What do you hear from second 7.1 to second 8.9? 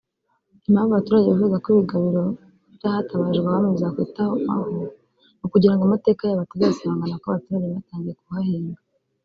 kuko abaturage batangiye kuhahinga